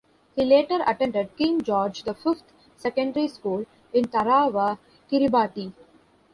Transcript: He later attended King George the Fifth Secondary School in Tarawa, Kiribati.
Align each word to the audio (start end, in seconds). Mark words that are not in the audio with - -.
He 0.35 0.43
later 0.43 0.79
attended 0.87 1.37
King 1.37 1.61
George 1.61 2.01
the 2.05 2.15
Fifth 2.15 2.51
Secondary 2.75 3.27
School 3.27 3.67
in 3.93 4.05
Tarawa, 4.05 4.79
Kiribati. 5.11 5.73